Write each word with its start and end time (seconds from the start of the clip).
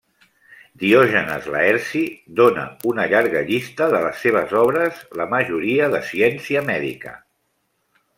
Diògenes 0.83 1.49
Laerci 1.55 1.99
dóna 2.39 2.63
una 2.91 3.05
llarga 3.11 3.43
llista 3.49 3.89
de 3.91 3.99
les 4.05 4.23
seves 4.23 4.55
obres 4.63 5.03
la 5.21 5.29
majoria 5.35 5.91
de 5.97 6.01
ciència 6.09 6.65
mèdica. 6.71 7.13